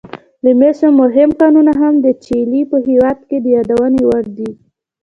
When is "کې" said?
3.29-3.37